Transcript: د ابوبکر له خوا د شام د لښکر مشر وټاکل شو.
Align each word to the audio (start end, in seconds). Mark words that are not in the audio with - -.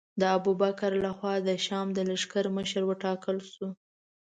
د 0.21 0.23
ابوبکر 0.37 0.91
له 1.05 1.11
خوا 1.17 1.35
د 1.47 1.49
شام 1.65 1.87
د 1.93 1.99
لښکر 2.09 2.45
مشر 2.57 2.83
وټاکل 2.87 3.37
شو. 3.51 3.67